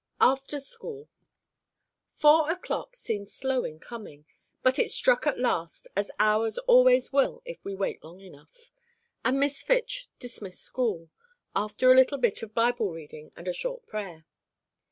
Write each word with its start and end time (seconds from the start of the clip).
AFTER 0.19 0.59
SCHOOL. 0.59 1.09
Four 2.15 2.49
o'clock 2.49 2.95
seemed 2.95 3.29
slow 3.29 3.63
in 3.63 3.77
coming; 3.77 4.25
but 4.63 4.79
it 4.79 4.89
struck 4.89 5.27
at 5.27 5.37
last, 5.37 5.87
as 5.95 6.09
hours 6.17 6.57
always 6.57 7.13
will 7.13 7.43
if 7.45 7.63
we 7.63 7.75
wait 7.75 8.03
long 8.03 8.19
enough; 8.19 8.71
and 9.23 9.39
Miss 9.39 9.61
Fitch 9.61 10.09
dismissed 10.17 10.61
school, 10.63 11.11
after 11.55 11.91
a 11.91 11.95
little 11.95 12.17
bit 12.17 12.41
of 12.41 12.55
Bible 12.55 12.91
reading 12.91 13.31
and 13.37 13.47
a 13.47 13.53
short 13.53 13.85
prayer. 13.85 14.25